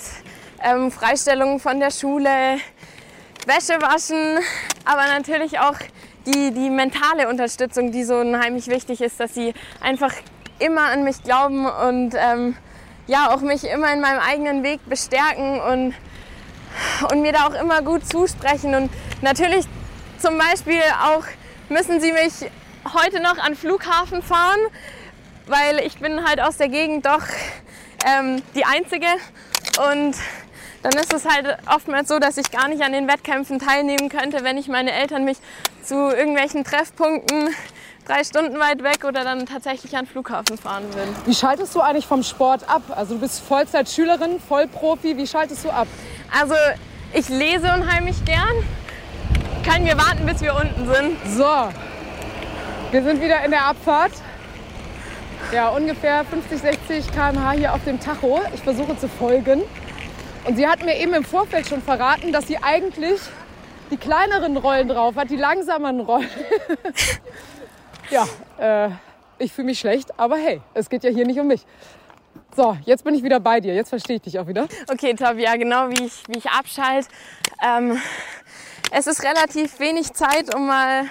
[0.62, 2.58] ähm, Freistellungen von der Schule,
[3.48, 4.44] Wäsche waschen,
[4.84, 5.76] aber natürlich auch
[6.26, 10.12] die, die mentale Unterstützung, die so unheimlich wichtig ist, dass sie einfach
[10.58, 12.56] immer an mich glauben und ähm,
[13.06, 15.94] ja auch mich immer in meinem eigenen Weg bestärken und,
[17.10, 18.74] und mir da auch immer gut zusprechen.
[18.74, 18.90] Und
[19.22, 19.64] natürlich
[20.18, 21.24] zum Beispiel auch
[21.70, 22.50] müssen sie mich
[22.92, 24.60] heute noch an Flughafen fahren,
[25.46, 27.24] weil ich bin halt aus der Gegend doch
[28.04, 29.06] ähm, die Einzige
[29.90, 30.14] und
[30.82, 34.44] dann ist es halt oftmals so, dass ich gar nicht an den Wettkämpfen teilnehmen könnte,
[34.44, 35.38] wenn ich meine Eltern mich
[35.82, 37.48] zu irgendwelchen Treffpunkten
[38.06, 41.08] drei Stunden weit weg oder dann tatsächlich an den Flughafen fahren will.
[41.26, 42.82] Wie schaltest du eigentlich vom Sport ab?
[42.94, 45.16] Also du bist Vollzeitschülerin, Vollprofi.
[45.16, 45.88] Wie schaltest du ab?
[46.38, 46.54] Also
[47.12, 48.64] ich lese unheimlich gern.
[49.68, 51.36] Können wir warten, bis wir unten sind?
[51.36, 51.68] So,
[52.90, 54.12] wir sind wieder in der Abfahrt.
[55.52, 58.40] Ja, ungefähr 50, 60 km/h hier auf dem Tacho.
[58.54, 59.62] Ich versuche zu folgen.
[60.44, 63.20] Und sie hat mir eben im Vorfeld schon verraten, dass sie eigentlich
[63.90, 66.28] die kleineren Rollen drauf hat, die langsameren Rollen.
[68.10, 68.26] ja,
[68.58, 68.90] äh,
[69.38, 71.64] ich fühle mich schlecht, aber hey, es geht ja hier nicht um mich.
[72.56, 73.74] So, jetzt bin ich wieder bei dir.
[73.74, 74.66] Jetzt verstehe ich dich auch wieder.
[74.90, 77.08] Okay, Tobi, ja, genau wie ich, wie ich abschalte.
[77.64, 78.00] Ähm,
[78.90, 81.04] es ist relativ wenig Zeit, um mal,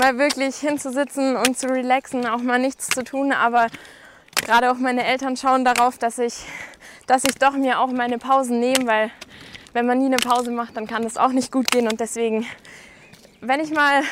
[0.00, 3.32] mal wirklich hinzusitzen und zu relaxen, auch mal nichts zu tun.
[3.32, 3.66] Aber
[4.44, 6.34] gerade auch meine Eltern schauen darauf, dass ich,
[7.10, 9.10] dass ich doch mir auch meine Pausen nehme, weil
[9.72, 11.88] wenn man nie eine Pause macht, dann kann das auch nicht gut gehen.
[11.88, 12.46] Und deswegen,
[13.40, 14.02] wenn ich mal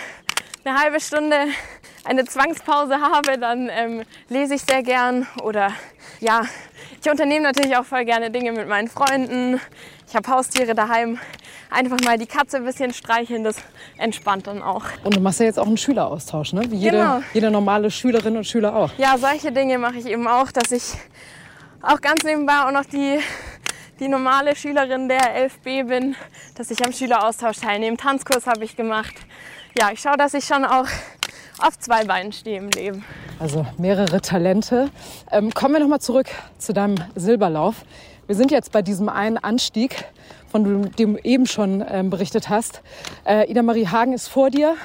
[0.64, 1.36] eine halbe Stunde
[2.04, 5.70] eine Zwangspause habe, dann ähm, lese ich sehr gern oder
[6.18, 6.42] ja,
[7.00, 9.60] ich unternehme natürlich auch voll gerne Dinge mit meinen Freunden.
[10.08, 11.20] Ich habe Haustiere daheim.
[11.70, 13.56] Einfach mal die Katze ein bisschen streicheln, das
[13.98, 14.82] entspannt dann auch.
[15.04, 16.62] Und du machst ja jetzt auch einen Schüleraustausch, ne?
[16.68, 17.20] Wie jede, Genau.
[17.32, 18.90] jede normale Schülerin und Schüler auch.
[18.98, 20.94] Ja, solche Dinge mache ich eben auch, dass ich
[21.82, 23.20] auch ganz nebenbei auch noch die,
[24.00, 26.16] die normale Schülerin der 11b bin,
[26.56, 27.96] dass ich am Schüleraustausch teilnehme.
[27.96, 29.14] Tanzkurs habe ich gemacht.
[29.78, 30.86] Ja, ich schaue, dass ich schon auch
[31.58, 33.04] auf zwei Beinen stehe im Leben.
[33.38, 34.90] Also mehrere Talente.
[35.30, 36.26] Ähm, kommen wir nochmal zurück
[36.58, 37.76] zu deinem Silberlauf.
[38.26, 40.04] Wir sind jetzt bei diesem einen Anstieg,
[40.50, 42.82] von dem du eben schon ähm, berichtet hast.
[43.24, 44.76] Äh, Ida Marie Hagen ist vor dir,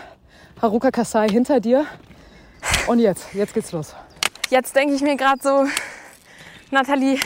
[0.61, 1.85] Haruka Kasai hinter dir.
[2.87, 3.95] Und jetzt, jetzt geht's los.
[4.49, 5.65] Jetzt denke ich mir gerade so,
[6.73, 7.19] Nathalie,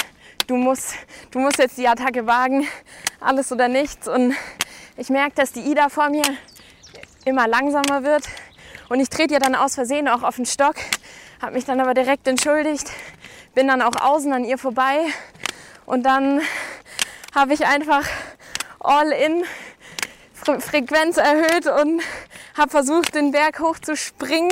[0.47, 0.95] du musst,
[1.31, 2.67] du musst jetzt die Attacke wagen,
[3.21, 4.05] alles oder nichts.
[4.05, 4.35] Und
[4.97, 6.25] ich merke, dass die Ida vor mir
[7.23, 8.25] immer langsamer wird.
[8.89, 10.75] Und ich trete ihr dann aus Versehen auch auf den Stock,
[11.41, 12.91] habe mich dann aber direkt entschuldigt,
[13.55, 14.99] bin dann auch außen an ihr vorbei.
[15.85, 16.41] Und dann
[17.33, 18.05] habe ich einfach
[18.81, 19.45] all in
[20.33, 22.01] Fre Frequenz erhöht und
[22.57, 24.51] habe versucht, den Berg hoch zu springen,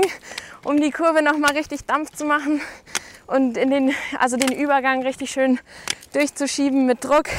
[0.63, 2.61] um die Kurve noch mal richtig Dampf zu machen
[3.27, 5.59] und in den, also den Übergang richtig schön
[6.13, 7.29] durchzuschieben mit Druck.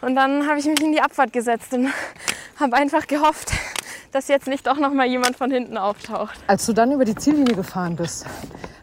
[0.00, 1.92] Und dann habe ich mich in die Abfahrt gesetzt und
[2.60, 3.50] habe einfach gehofft,
[4.12, 6.38] dass jetzt nicht doch noch mal jemand von hinten auftaucht.
[6.46, 8.26] Als du dann über die Ziellinie gefahren bist,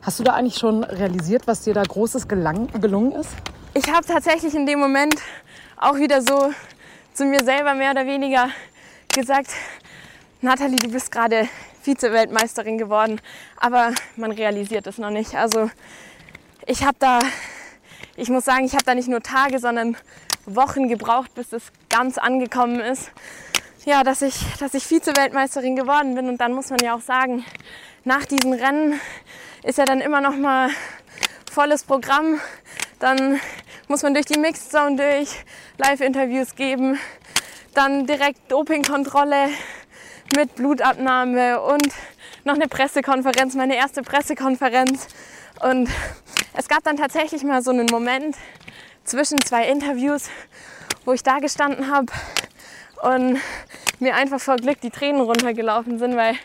[0.02, 3.30] hast du da eigentlich schon realisiert, was dir da Großes gelang, gelungen ist?
[3.74, 5.16] Ich habe tatsächlich in dem Moment
[5.78, 6.52] auch wieder so
[7.14, 8.50] zu mir selber mehr oder weniger
[9.14, 9.50] gesagt,
[10.42, 11.48] Nathalie, du bist gerade
[11.82, 13.22] Vize-Weltmeisterin geworden,
[13.58, 15.36] aber man realisiert es noch nicht.
[15.36, 15.70] Also
[16.68, 17.20] ich habe da,
[18.16, 19.96] ich muss sagen, ich habe da nicht nur Tage, sondern
[20.46, 23.12] Wochen gebraucht, bis es ganz angekommen ist.
[23.86, 26.28] Ja, dass ich, dass ich Vize-Weltmeisterin geworden bin.
[26.28, 27.46] Und dann muss man ja auch sagen,
[28.04, 29.00] nach diesen Rennen
[29.64, 30.70] ist ja dann immer noch mal
[31.52, 32.40] volles Programm.
[33.00, 33.40] Dann
[33.88, 35.30] muss man durch die Mixed Zone durch,
[35.78, 36.98] Live-Interviews geben,
[37.76, 39.50] dann direkt Dopingkontrolle
[40.36, 41.88] mit Blutabnahme und
[42.44, 45.08] noch eine Pressekonferenz, meine erste Pressekonferenz.
[45.62, 45.90] Und
[46.58, 48.36] es gab dann tatsächlich mal so einen Moment
[49.04, 50.30] zwischen zwei Interviews,
[51.04, 52.08] wo ich da gestanden habe
[53.02, 53.40] und
[54.00, 56.36] mir einfach vor Glück die Tränen runtergelaufen sind, weil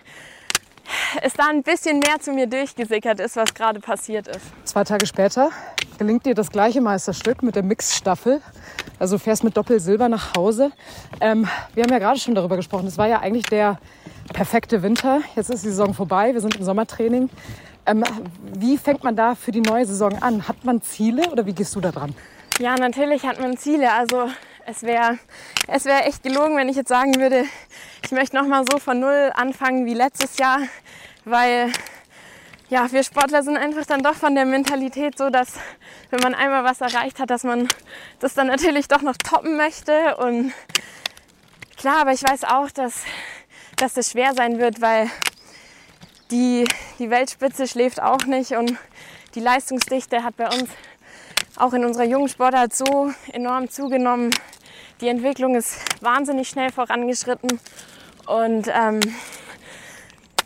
[1.22, 4.40] es da ein bisschen mehr zu mir durchgesickert ist, was gerade passiert ist.
[4.64, 5.50] Zwei Tage später
[5.98, 8.40] gelingt dir das gleiche Meisterstück mit der Mixstaffel.
[8.98, 10.72] Also fährst mit Doppelsilber nach Hause.
[11.20, 12.86] Ähm, wir haben ja gerade schon darüber gesprochen.
[12.86, 13.78] Es war ja eigentlich der
[14.32, 15.20] perfekte Winter.
[15.36, 16.32] Jetzt ist die Saison vorbei.
[16.32, 17.30] Wir sind im Sommertraining.
[17.90, 18.04] Ähm,
[18.42, 20.46] wie fängt man da für die neue Saison an?
[20.46, 22.14] Hat man Ziele oder wie gehst du da dran?
[22.60, 23.92] Ja, natürlich hat man Ziele.
[23.92, 24.28] Also
[24.66, 25.18] es wäre
[25.66, 27.44] es wär echt gelogen, wenn ich jetzt sagen würde,
[28.04, 30.60] ich möchte noch mal so von Null anfangen wie letztes Jahr,
[31.24, 31.72] weil
[32.68, 35.54] ja, wir Sportler sind einfach dann doch von der Mentalität so, dass
[36.10, 37.66] wenn man einmal was erreicht hat, dass man
[38.20, 40.16] das dann natürlich doch noch toppen möchte.
[40.18, 40.52] Und
[41.76, 43.02] klar, aber ich weiß auch, dass,
[43.76, 45.10] dass das schwer sein wird, weil
[46.30, 46.64] die,
[46.98, 48.76] die Weltspitze schläft auch nicht und
[49.34, 50.70] die Leistungsdichte hat bei uns
[51.56, 54.30] auch in unserer jungen Sportart so enorm zugenommen.
[55.00, 57.60] Die Entwicklung ist wahnsinnig schnell vorangeschritten.
[58.26, 59.00] Und ähm,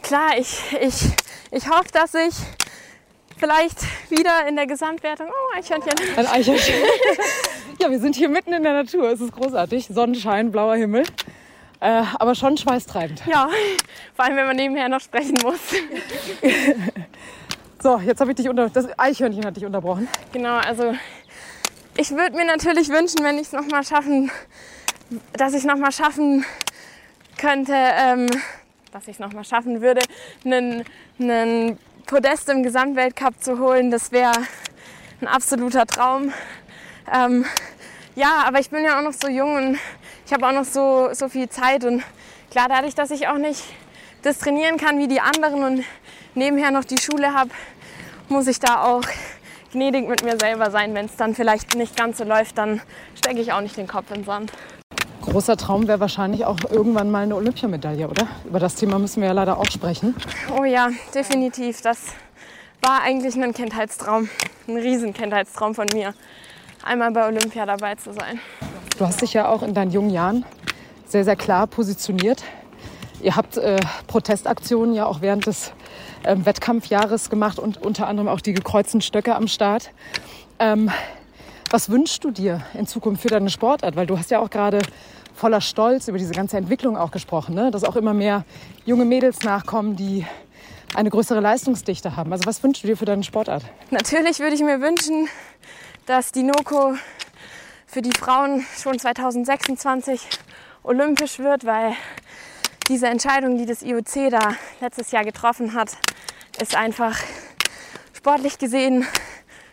[0.03, 0.94] klar, ich, ich,
[1.51, 2.35] ich hoffe, dass ich
[3.37, 3.79] vielleicht
[4.11, 5.27] wieder in der Gesamtwertung.
[5.29, 5.94] Oh, Eichhörnchen.
[6.16, 6.75] Ein Eichhörnchen.
[7.81, 9.11] ja, wir sind hier mitten in der Natur.
[9.11, 9.88] Es ist großartig.
[9.88, 11.05] Sonnenschein, blauer Himmel.
[11.85, 13.23] Äh, aber schon schweißtreibend.
[13.27, 13.47] Ja,
[14.14, 15.61] vor allem, wenn man nebenher noch sprechen muss.
[17.83, 18.70] so, jetzt habe ich dich unter.
[18.70, 20.09] Das Eichhörnchen hat dich unterbrochen.
[20.33, 20.94] Genau, also
[21.99, 24.31] ich würde mir natürlich wünschen, wenn ich es noch mal schaffen,
[25.35, 26.47] dass ich noch mal schaffen
[27.37, 28.29] könnte, ähm,
[28.90, 30.01] dass ich es noch mal schaffen würde,
[30.42, 30.85] einen,
[31.20, 33.90] einen Podest im Gesamtweltcup zu holen.
[33.90, 34.33] Das wäre
[35.20, 36.33] ein absoluter Traum.
[37.14, 37.44] Ähm,
[38.14, 39.79] ja, aber ich bin ja auch noch so jung und
[40.27, 41.85] ich habe auch noch so, so viel Zeit.
[41.85, 42.03] Und
[42.51, 43.63] klar, dadurch, dass ich auch nicht
[44.23, 45.85] das trainieren kann wie die anderen und
[46.35, 47.51] nebenher noch die Schule habe,
[48.29, 49.03] muss ich da auch
[49.73, 50.95] gnädig mit mir selber sein.
[50.95, 52.81] Wenn es dann vielleicht nicht ganz so läuft, dann
[53.15, 54.53] stecke ich auch nicht den Kopf in den Sand.
[55.23, 58.27] Großer Traum wäre wahrscheinlich auch irgendwann mal eine Olympiamedaille, oder?
[58.45, 60.15] Über das Thema müssen wir ja leider auch sprechen.
[60.57, 61.81] Oh ja, definitiv.
[61.81, 61.99] Das
[62.83, 64.29] war eigentlich ein Kindheitstraum,
[64.69, 66.15] ein Riesenkindheitstraum von mir,
[66.83, 68.39] einmal bei Olympia dabei zu sein.
[68.96, 70.44] Du hast dich ja auch in deinen jungen Jahren
[71.07, 72.44] sehr, sehr klar positioniert.
[73.20, 75.72] Ihr habt äh, Protestaktionen ja auch während des
[76.22, 79.90] äh, Wettkampfjahres gemacht und unter anderem auch die gekreuzten Stöcke am Start.
[80.61, 80.92] Ähm,
[81.70, 83.96] was wünschst du dir in Zukunft für deine Sportart?
[83.96, 84.78] Weil du hast ja auch gerade
[85.35, 87.72] voller Stolz über diese ganze Entwicklung auch gesprochen, ne?
[87.72, 88.44] dass auch immer mehr
[88.87, 90.24] junge Mädels nachkommen, die
[90.94, 92.33] eine größere Leistungsdichte haben.
[92.33, 93.64] Also was wünschst du dir für deine Sportart?
[93.90, 95.28] Natürlich würde ich mir wünschen,
[96.07, 96.94] dass die NOCO
[97.87, 100.29] für die Frauen schon 2026
[100.83, 101.94] olympisch wird, weil
[102.88, 105.97] diese Entscheidung, die das IOC da letztes Jahr getroffen hat,
[106.61, 107.18] ist einfach
[108.12, 109.07] sportlich gesehen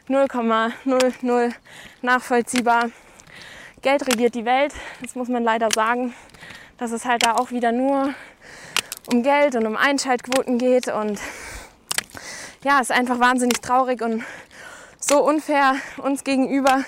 [0.08, 1.54] 0,00
[2.02, 2.90] nachvollziehbar.
[3.82, 6.14] Geld regiert die Welt, das muss man leider sagen.
[6.78, 8.14] Dass es halt da auch wieder nur
[9.12, 10.88] um Geld und um Einschaltquoten geht.
[10.88, 11.20] Und
[12.64, 14.24] ja, ist einfach wahnsinnig traurig und
[15.00, 16.84] so unfair uns gegenüber,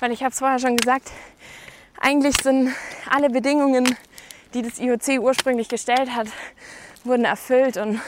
[0.00, 1.10] weil ich habe es vorher schon gesagt,
[2.00, 2.74] eigentlich sind
[3.08, 3.96] alle Bedingungen,
[4.54, 6.26] die das IOC ursprünglich gestellt hat,
[7.04, 7.76] wurden erfüllt.
[7.76, 8.00] Und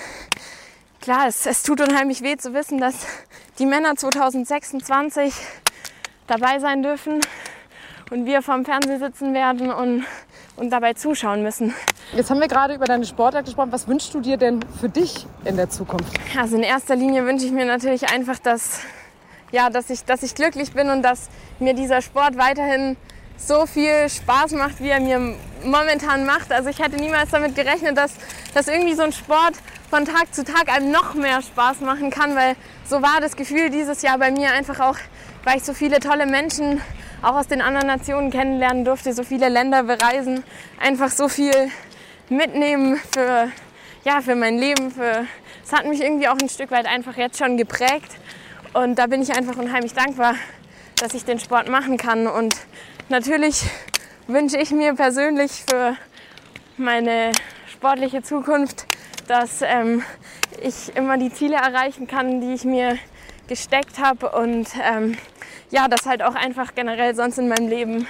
[1.00, 3.06] klar, es, es tut unheimlich weh zu wissen, dass
[3.58, 5.34] die Männer 2026
[6.26, 7.20] dabei sein dürfen
[8.10, 10.04] und wir vorm Fernseher sitzen werden und,
[10.56, 11.74] und dabei zuschauen müssen.
[12.14, 13.72] Jetzt haben wir gerade über deine Sportart gesprochen.
[13.72, 16.12] Was wünschst du dir denn für dich in der Zukunft?
[16.38, 18.80] Also in erster Linie wünsche ich mir natürlich einfach, dass,
[19.52, 21.28] ja, dass, ich, dass ich glücklich bin und dass
[21.60, 22.96] mir dieser Sport weiterhin
[23.36, 26.52] so viel Spaß macht, wie er mir momentan macht.
[26.52, 28.12] Also ich hätte niemals damit gerechnet, dass,
[28.54, 29.54] dass irgendwie so ein Sport
[29.90, 32.56] von Tag zu Tag einem noch mehr Spaß machen kann, weil
[32.88, 34.96] so war das Gefühl dieses Jahr bei mir einfach auch
[35.44, 36.80] weil ich so viele tolle Menschen
[37.22, 40.44] auch aus den anderen Nationen kennenlernen durfte, so viele Länder bereisen,
[40.80, 41.52] einfach so viel
[42.28, 43.48] mitnehmen für,
[44.04, 44.92] ja, für mein Leben.
[45.64, 48.10] Es hat mich irgendwie auch ein Stück weit einfach jetzt schon geprägt.
[48.72, 50.34] Und da bin ich einfach unheimlich dankbar,
[50.96, 52.26] dass ich den Sport machen kann.
[52.26, 52.56] Und
[53.10, 53.64] natürlich
[54.26, 55.94] wünsche ich mir persönlich für
[56.78, 57.32] meine
[57.70, 58.86] sportliche Zukunft,
[59.28, 60.02] dass ähm,
[60.62, 62.96] ich immer die Ziele erreichen kann, die ich mir
[63.46, 65.18] gesteckt habe und ähm,
[65.70, 68.06] ja, dass halt auch einfach generell sonst in meinem Leben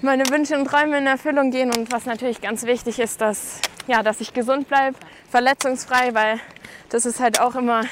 [0.00, 4.02] meine Wünsche und Träume in Erfüllung gehen und was natürlich ganz wichtig ist, dass, ja,
[4.02, 4.96] dass ich gesund bleibe,
[5.30, 6.38] verletzungsfrei, weil
[6.90, 7.82] das ist halt auch immer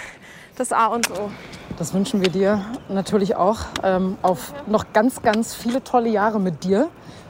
[0.57, 1.31] das A und O.
[1.79, 6.65] Das wünschen wir dir natürlich auch ähm, auf noch ganz, ganz viele tolle Jahre mit
[6.65, 6.89] dir.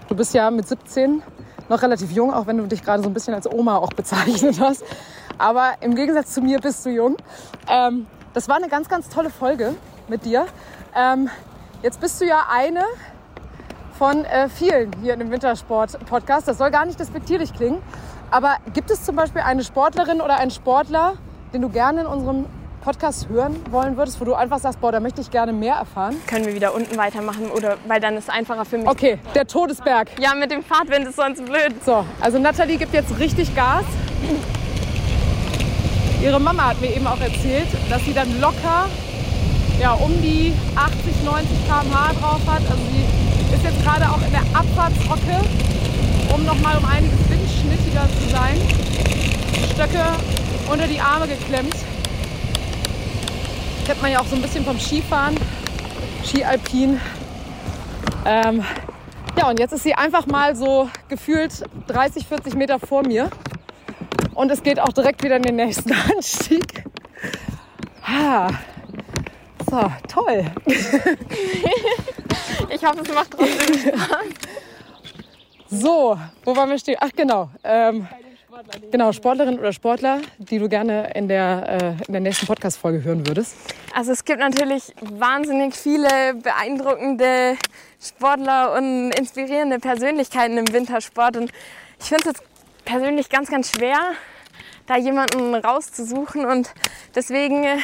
[0.09, 1.23] Du bist ja mit 17
[1.69, 4.59] noch relativ jung, auch wenn du dich gerade so ein bisschen als Oma auch bezeichnet
[4.61, 4.85] hast.
[5.39, 7.17] Aber im Gegensatz zu mir bist du jung.
[7.69, 9.75] Ähm, das war eine ganz, ganz tolle Folge
[10.09, 10.47] mit dir.
[10.97, 11.29] Ähm,
[11.83, 12.85] jetzt bist du ja eine
[13.99, 16.49] von äh, vielen hier in dem Wintersport-Podcast.
[16.49, 17.81] Das soll gar nicht despektierlich klingen.
[18.31, 21.15] Aber gibt es zum Beispiel eine Sportlerin oder einen Sportler,
[21.53, 22.47] den du gerne in unserem
[22.83, 26.17] Podcast hören wollen würdest, wo du einfach sagst, boah, da möchte ich gerne mehr erfahren?
[26.27, 28.89] Können wir wieder unten weitermachen oder weil dann ist es einfacher für mich.
[28.89, 30.09] Okay, der Todesberg.
[30.19, 31.73] Ja, mit dem Fahrtwind ist sonst blöd.
[31.87, 33.85] So, also Nathalie gibt jetzt richtig Gas.
[36.21, 38.87] Ihre Mama hat mir eben auch erzählt, dass sie dann locker
[39.81, 42.63] ja, um die 80, 90 km/h drauf hat.
[42.63, 45.41] Also sie ist jetzt gerade auch in der Abfahrtshocke,
[46.35, 48.61] um nochmal um einiges windschnittiger zu sein.
[49.73, 50.05] Stöcke
[50.71, 51.75] unter die Arme geklemmt.
[53.87, 55.37] Kennt man ja auch so ein bisschen vom Skifahren,
[56.25, 57.01] Skialpin.
[58.25, 58.65] Ähm,
[59.37, 63.29] ja, und jetzt ist sie einfach mal so gefühlt 30, 40 Meter vor mir.
[64.35, 66.85] Und es geht auch direkt wieder in den nächsten Anstieg.
[68.05, 68.49] Ha.
[69.69, 70.45] So, toll.
[70.67, 70.77] ich
[72.85, 74.27] hoffe, es macht trotzdem Spaß.
[75.71, 76.99] So, wo waren wir stehen?
[77.01, 77.51] Ach genau.
[77.65, 78.07] Ähm,
[78.91, 83.27] genau, Sportlerin oder Sportler, die du gerne in der, äh, in der nächsten Podcast-Folge hören
[83.27, 83.55] würdest.
[83.95, 87.57] Also es gibt natürlich wahnsinnig viele beeindruckende
[88.01, 91.37] Sportler und inspirierende Persönlichkeiten im Wintersport.
[91.37, 91.51] Und
[92.01, 92.43] ich finde es jetzt
[92.85, 93.99] persönlich ganz, ganz schwer,
[94.87, 96.45] da jemanden rauszusuchen.
[96.45, 96.73] Und
[97.15, 97.79] deswegen, äh,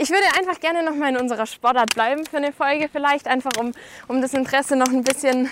[0.00, 3.52] ich würde einfach gerne noch mal in unserer Sportart bleiben für eine Folge vielleicht, einfach
[3.58, 3.72] um,
[4.08, 5.50] um das Interesse noch ein bisschen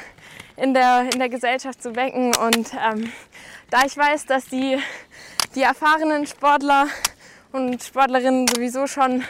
[0.57, 2.35] in der, in der Gesellschaft zu wecken.
[2.37, 3.13] Und ähm,
[3.71, 4.79] da ich weiß, dass die,
[5.55, 6.87] die erfahrenen Sportler
[7.53, 9.25] und Sportlerinnen sowieso schon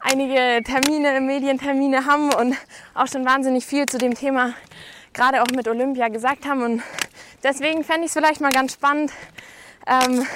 [0.00, 2.56] einige Termine, Medientermine haben und
[2.94, 4.54] auch schon wahnsinnig viel zu dem Thema
[5.12, 6.62] gerade auch mit Olympia gesagt haben.
[6.62, 6.82] Und
[7.42, 9.12] deswegen fände ich es vielleicht mal ganz spannend,
[9.86, 10.26] ähm,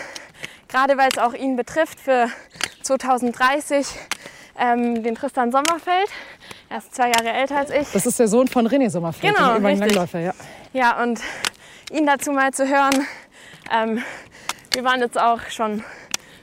[0.68, 2.28] gerade weil es auch ihn betrifft für
[2.82, 3.86] 2030,
[4.58, 6.08] ähm, den Tristan Sommerfeld.
[6.68, 7.90] Er ist zwei Jahre älter als ich.
[7.92, 9.78] Das ist der Sohn von René Sommerfeld, Genau, richtig.
[9.80, 10.20] Langläufer.
[10.20, 10.32] Ja.
[10.72, 11.20] Ja, und
[11.90, 13.06] ihn dazu mal zu hören.
[13.70, 14.02] Ähm,
[14.72, 15.84] wir waren jetzt auch schon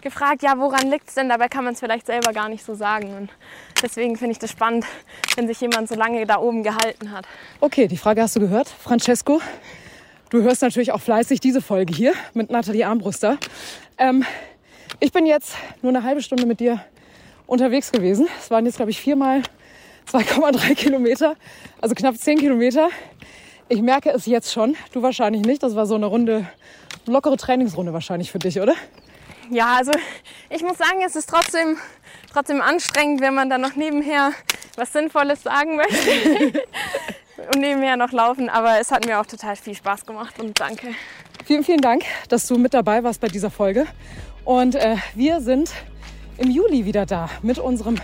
[0.00, 1.28] gefragt, ja, woran liegt es denn?
[1.28, 3.14] Dabei kann man es vielleicht selber gar nicht so sagen.
[3.16, 3.30] Und
[3.82, 4.84] deswegen finde ich das spannend,
[5.36, 7.26] wenn sich jemand so lange da oben gehalten hat.
[7.60, 8.68] Okay, die Frage hast du gehört.
[8.68, 9.40] Francesco,
[10.28, 13.38] Du hörst natürlich auch fleißig diese Folge hier mit Nathalie Armbruster.
[13.96, 14.24] Ähm,
[14.98, 16.84] ich bin jetzt nur eine halbe Stunde mit dir
[17.46, 18.26] unterwegs gewesen.
[18.40, 19.42] Es waren jetzt, glaube ich, viermal
[20.10, 21.36] 2,3 Kilometer,
[21.80, 22.88] also knapp 10 Kilometer.
[23.68, 25.62] Ich merke es jetzt schon, du wahrscheinlich nicht.
[25.62, 26.48] Das war so eine Runde,
[27.06, 28.74] lockere Trainingsrunde wahrscheinlich für dich, oder?
[29.50, 29.92] Ja, also
[30.50, 31.76] ich muss sagen, es ist trotzdem,
[32.32, 34.32] trotzdem anstrengend, wenn man dann noch nebenher
[34.76, 36.62] was Sinnvolles sagen möchte
[37.52, 38.48] und nebenher noch laufen.
[38.48, 40.88] Aber es hat mir auch total viel Spaß gemacht und danke.
[41.44, 43.86] Vielen, vielen Dank, dass du mit dabei warst bei dieser Folge.
[44.44, 45.70] Und äh, wir sind
[46.38, 47.96] im Juli wieder da mit unserem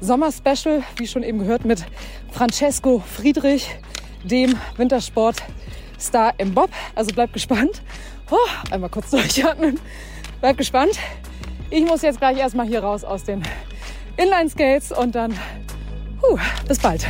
[0.00, 1.84] Sommerspecial, wie schon eben gehört, mit
[2.32, 3.68] Francesco Friedrich,
[4.24, 6.70] dem Wintersportstar im Bob.
[6.94, 7.82] Also bleibt gespannt.
[8.30, 8.36] Oh,
[8.70, 9.78] einmal kurz durchatmen.
[10.40, 10.98] Bleibt gespannt.
[11.70, 13.42] Ich muss jetzt gleich erstmal hier raus aus den
[14.16, 15.36] Inline-Skates und dann,
[16.22, 17.06] huh, bis bald.